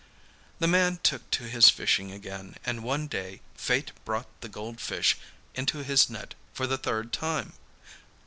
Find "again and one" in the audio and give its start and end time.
2.11-3.05